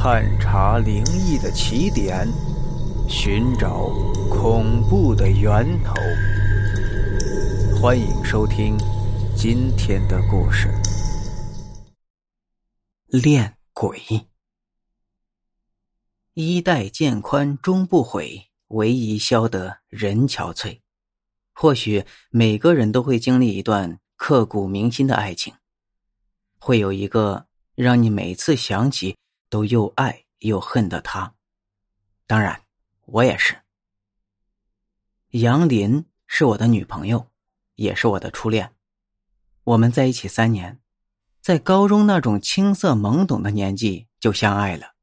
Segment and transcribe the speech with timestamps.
[0.00, 2.24] 探查灵异的起点，
[3.08, 3.88] 寻找
[4.30, 5.92] 恐怖的源头。
[7.76, 8.78] 欢迎收听
[9.36, 10.68] 今天的故事
[13.22, 13.98] 《恋鬼》。
[16.34, 20.78] 衣带渐宽终不悔，唯一消得人憔悴。
[21.52, 25.54] 或许每个人都会经历一段刻骨铭心的爱情，
[26.60, 29.16] 会有一个让你每次想起。
[29.48, 31.34] 都又爱又恨的他，
[32.26, 32.60] 当然，
[33.06, 33.56] 我也是。
[35.30, 37.30] 杨林是我的女朋友，
[37.74, 38.74] 也是我的初恋。
[39.64, 40.80] 我们在一起三年，
[41.40, 44.94] 在高中那种青涩懵懂的年纪就相爱了。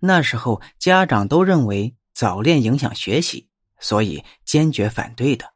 [0.00, 5.54] 那时候家长都认为早恋影响学习，所以坚决反对的。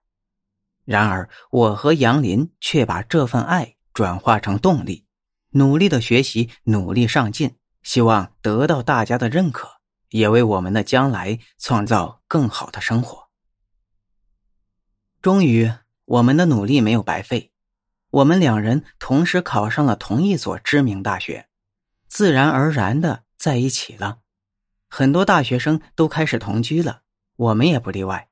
[0.85, 5.07] 然而，我和杨林却把这份爱转化成动力，
[5.51, 7.55] 努力的学习，努力上进。
[7.83, 9.69] 希望得到大家的认可，
[10.11, 13.29] 也为我们的将来创造更好的生活。
[15.21, 15.73] 终于，
[16.05, 17.53] 我们的努力没有白费，
[18.11, 21.49] 我们两人同时考上了同一所知名大学，
[22.09, 24.19] 自然而然的在一起了。
[24.89, 27.03] 很多大学生都开始同居了，
[27.37, 28.29] 我们也不例外，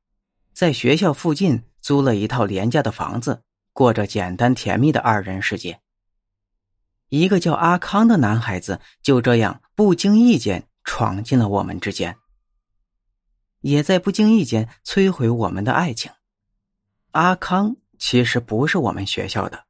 [0.53, 5.81] 在学校附近租了一套廉价的房子，过着简单甜蜜的二人世界。
[7.11, 12.17] 一个叫阿康的男孩子就这样不经意间闯进了我们之间，
[13.61, 16.13] 也在不经意间摧毁我们的爱情。
[17.11, 19.65] 阿康其实不是我们学校的，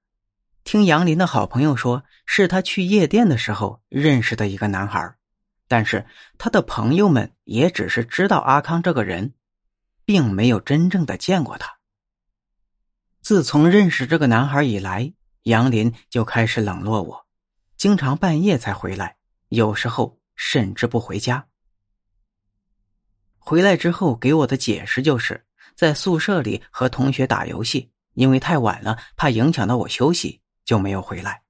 [0.65, 5.15] 听杨林的好朋友说，是他去夜店的时候认识的一个男孩，
[5.67, 9.33] 但是他的朋友们也只是知道阿康这个人，
[10.05, 11.79] 并没有真正的见过他。
[13.23, 17.27] 自从认识这个男孩以来，杨林就开始冷落我。
[17.81, 19.17] 经常半夜才回来，
[19.49, 21.49] 有时候甚至不回家。
[23.39, 31.43] 回来之后给我的解释就是在宿舍里和同学打游戏，因为太晚了，怕影响到我休息，就没有回来。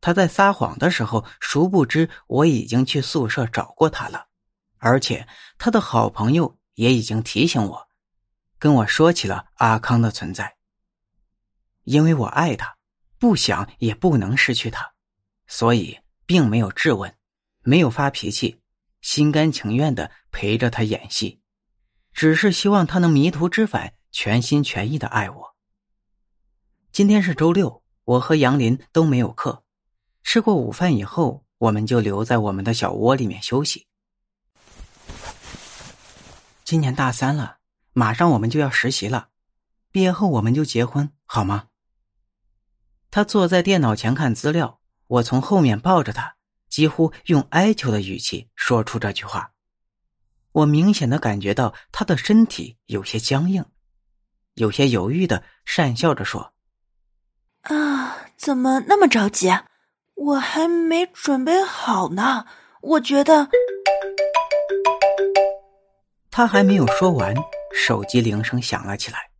[0.00, 4.26] 他在撒谎的时候，殊不知我已经去宿舍找过他了，
[4.78, 5.28] 而且
[5.58, 7.88] 他的好朋友也已经提醒我，
[8.58, 10.56] 跟我说起了阿康的存在，
[11.84, 12.75] 因为我爱他。
[13.18, 14.92] 不想也不能失去他，
[15.46, 17.14] 所以并没有质问，
[17.62, 18.60] 没有发脾气，
[19.00, 21.40] 心甘情愿的陪着他演戏，
[22.12, 25.56] 只是希望他能迷途知返，全心全意的爱我。
[26.92, 29.64] 今天是周六，我和杨林都没有课，
[30.22, 33.86] 吃过午饭以后，我们就留在我们的小窝里面休息。
[36.64, 37.58] 今年大三了，
[37.92, 39.28] 马上我们就要实习了，
[39.90, 41.68] 毕业后我们就结婚，好吗？
[43.16, 46.36] 他坐在电脑前看资料，我从后面抱着他，
[46.68, 49.52] 几乎用哀求的语气说出这句话。
[50.52, 53.64] 我明显的感觉到他的身体有些僵硬，
[54.56, 56.52] 有些犹豫的讪笑着说
[57.64, 59.50] ：“啊，怎么那么着急？
[60.16, 62.44] 我还没准备好呢。
[62.82, 63.48] 我觉得……”
[66.30, 67.34] 他还没有说完，
[67.74, 69.30] 手机铃声响了起来。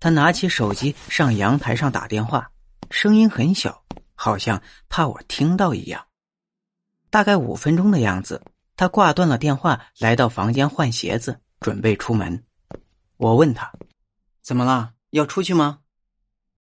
[0.00, 2.48] 他拿起手机上阳台上打电话。
[2.92, 3.82] 声音很小，
[4.14, 6.06] 好像怕我听到一样。
[7.08, 8.42] 大概五分钟的样子，
[8.76, 12.44] 他挂断了电话，来到房间换鞋子，准备出门。
[13.16, 13.72] 我问他
[14.42, 14.92] ：“怎么了？
[15.10, 15.80] 要出去吗？”